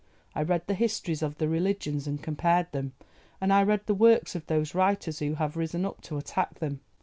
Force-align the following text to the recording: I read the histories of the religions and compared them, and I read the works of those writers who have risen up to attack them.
I 0.33 0.41
read 0.41 0.65
the 0.65 0.73
histories 0.73 1.21
of 1.21 1.37
the 1.37 1.47
religions 1.47 2.07
and 2.07 2.19
compared 2.23 2.71
them, 2.71 2.93
and 3.39 3.53
I 3.53 3.61
read 3.61 3.85
the 3.85 3.93
works 3.93 4.33
of 4.33 4.47
those 4.47 4.73
writers 4.73 5.19
who 5.19 5.35
have 5.35 5.55
risen 5.55 5.85
up 5.85 6.01
to 6.01 6.17
attack 6.17 6.57
them. 6.57 6.79